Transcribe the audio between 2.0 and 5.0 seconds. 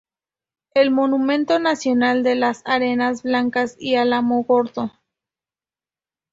de las Arenas Blancas y Álamo Gordo.